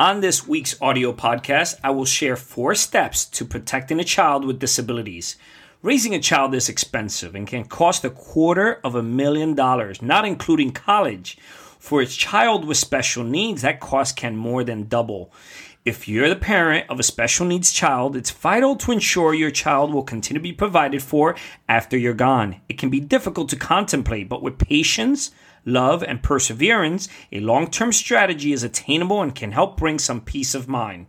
[0.00, 4.60] On this week's audio podcast, I will share four steps to protecting a child with
[4.60, 5.34] disabilities.
[5.82, 10.24] Raising a child is expensive and can cost a quarter of a million dollars, not
[10.24, 11.36] including college.
[11.78, 15.32] For a child with special needs, that cost can more than double.
[15.84, 19.94] If you're the parent of a special needs child, it's vital to ensure your child
[19.94, 21.36] will continue to be provided for
[21.68, 22.60] after you're gone.
[22.68, 25.30] It can be difficult to contemplate, but with patience,
[25.64, 30.54] love, and perseverance, a long term strategy is attainable and can help bring some peace
[30.54, 31.06] of mind.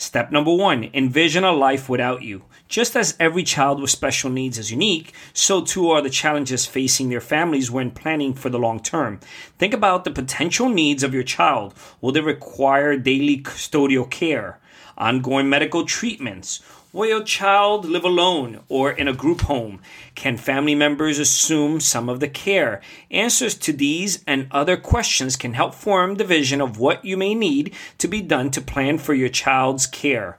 [0.00, 2.44] Step number one envision a life without you.
[2.68, 7.08] Just as every child with special needs is unique, so too are the challenges facing
[7.08, 9.18] their families when planning for the long term.
[9.58, 11.74] Think about the potential needs of your child.
[12.00, 14.60] Will they require daily custodial care,
[14.96, 16.62] ongoing medical treatments?
[16.90, 19.82] Will your child live alone or in a group home?
[20.14, 22.80] Can family members assume some of the care?
[23.10, 27.34] Answers to these and other questions can help form the vision of what you may
[27.34, 30.38] need to be done to plan for your child's care.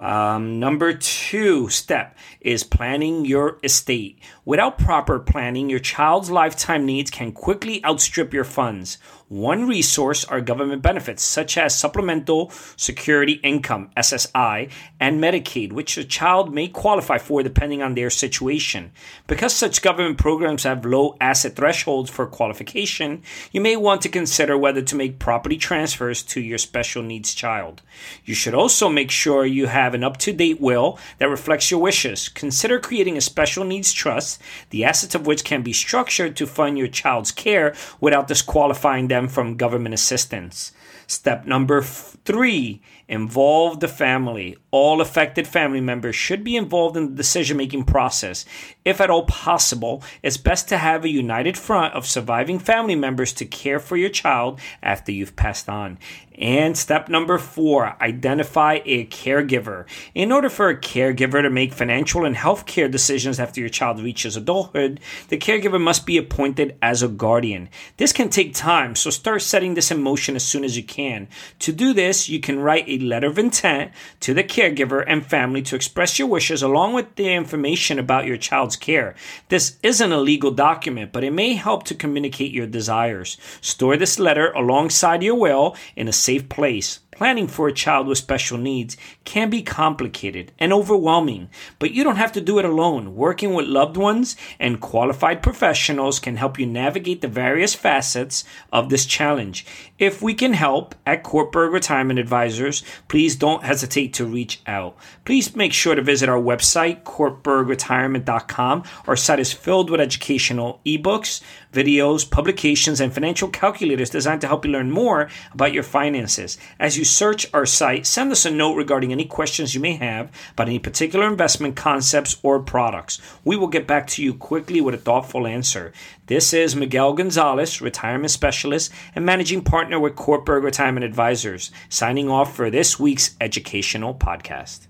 [0.00, 4.18] Um, number two step is planning your estate.
[4.46, 8.96] Without proper planning, your child's lifetime needs can quickly outstrip your funds.
[9.28, 16.02] One resource are government benefits such as Supplemental Security Income, SSI, and Medicaid, which a
[16.02, 18.90] child may qualify for depending on their situation.
[19.28, 24.58] Because such government programs have low asset thresholds for qualification, you may want to consider
[24.58, 27.82] whether to make property transfers to your special needs child.
[28.24, 31.80] You should also make sure you have an up to date will that reflects your
[31.80, 32.28] wishes.
[32.28, 36.78] Consider creating a special needs trust, the assets of which can be structured to fund
[36.78, 40.72] your child's care without disqualifying them from government assistance.
[41.06, 44.56] Step number three involve the family.
[44.70, 48.44] All affected family members should be involved in the decision making process.
[48.84, 53.32] If at all possible, it's best to have a united front of surviving family members
[53.32, 55.98] to care for your child after you've passed on.
[56.38, 59.79] And step number four, identify a caregiver.
[60.14, 64.36] In order for a caregiver to make financial and healthcare decisions after your child reaches
[64.36, 67.68] adulthood, the caregiver must be appointed as a guardian.
[67.96, 71.28] This can take time, so start setting this in motion as soon as you can.
[71.60, 75.62] To do this, you can write a letter of intent to the caregiver and family
[75.62, 79.14] to express your wishes along with the information about your child's care.
[79.48, 83.36] This isn't a legal document, but it may help to communicate your desires.
[83.60, 88.16] Store this letter alongside your will in a safe place planning for a child with
[88.16, 93.14] special needs can be complicated and overwhelming, but you don't have to do it alone.
[93.14, 98.42] Working with loved ones and qualified professionals can help you navigate the various facets
[98.72, 99.66] of this challenge.
[99.98, 104.96] If we can help at Kortberg Retirement Advisors, please don't hesitate to reach out.
[105.26, 108.84] Please make sure to visit our website, kortbergretirement.com.
[109.06, 114.64] Our site is filled with educational ebooks, videos, publications, and financial calculators designed to help
[114.64, 116.56] you learn more about your finances.
[116.78, 120.30] As you search our site, send us a note regarding any questions you may have
[120.52, 123.20] about any particular investment concepts or products.
[123.44, 125.92] We will get back to you quickly with a thoughtful answer.
[126.26, 132.54] This is Miguel Gonzalez, retirement specialist and managing partner with Kortberg Retirement Advisors, signing off
[132.54, 134.86] for this week's educational podcast.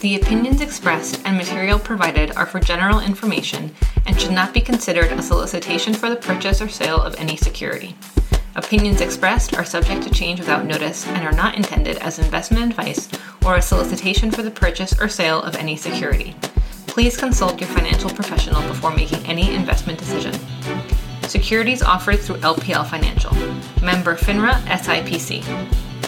[0.00, 5.10] The opinions expressed and material provided are for general information and should not be considered
[5.10, 7.96] a solicitation for the purchase or sale of any security.
[8.56, 13.08] Opinions expressed are subject to change without notice and are not intended as investment advice
[13.44, 16.36] or a solicitation for the purchase or sale of any security.
[16.86, 20.32] Please consult your financial professional before making any investment decision.
[21.22, 23.34] Securities offered through LPL Financial,
[23.84, 25.42] member FINRA SIPC.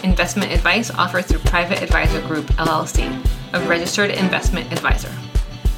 [0.05, 3.09] Investment advice offered through Private Advisor Group LLC,
[3.53, 5.11] a registered investment advisor.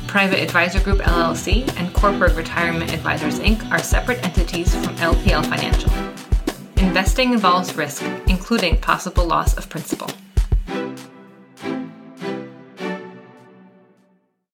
[0.06, 3.68] Private Advisor Group LLC and Kortberg Retirement Advisors Inc.
[3.72, 6.09] are separate entities from LPL Financial.
[7.00, 10.10] Investing involves risk, including possible loss of principal.